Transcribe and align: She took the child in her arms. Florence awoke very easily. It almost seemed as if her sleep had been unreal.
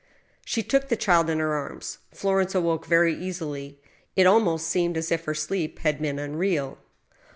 She 0.43 0.63
took 0.63 0.87
the 0.89 0.95
child 0.95 1.29
in 1.29 1.37
her 1.37 1.53
arms. 1.53 1.99
Florence 2.11 2.55
awoke 2.55 2.87
very 2.87 3.13
easily. 3.13 3.77
It 4.15 4.25
almost 4.25 4.65
seemed 4.67 4.97
as 4.97 5.11
if 5.11 5.25
her 5.25 5.35
sleep 5.35 5.77
had 5.77 6.01
been 6.01 6.17
unreal. 6.17 6.79